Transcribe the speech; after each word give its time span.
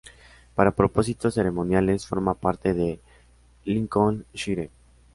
Para 0.55 0.71
propósitos 0.71 1.35
ceremoniales 1.35 2.07
forma 2.07 2.33
parte 2.33 2.73
de 2.73 2.99
Lincolnshire. 3.65 4.71